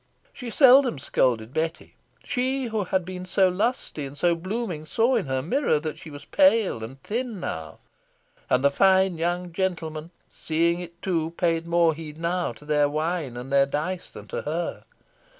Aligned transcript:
She 0.33 0.49
seldom 0.49 0.97
scolded 0.97 1.53
Betty. 1.53 1.95
She 2.23 2.63
who 2.65 2.85
had 2.85 3.05
been 3.05 3.23
so 3.23 3.49
lusty 3.49 4.03
and 4.07 4.17
so 4.17 4.33
blooming 4.33 4.83
saw 4.87 5.15
in 5.15 5.27
her 5.27 5.43
mirror 5.43 5.79
that 5.79 5.99
she 5.99 6.09
was 6.09 6.25
pale 6.25 6.83
and 6.83 6.99
thin 7.03 7.39
now; 7.39 7.77
and 8.49 8.63
the 8.63 8.71
fine 8.71 9.19
young 9.19 9.51
gentlemen, 9.51 10.09
seeing 10.27 10.79
it 10.79 10.99
too, 11.03 11.35
paid 11.37 11.67
more 11.67 11.93
heed 11.93 12.17
now 12.17 12.51
to 12.53 12.65
their 12.65 12.89
wine 12.89 13.37
and 13.37 13.53
their 13.53 13.67
dice 13.67 14.09
than 14.09 14.25
to 14.29 14.41
her. 14.41 14.85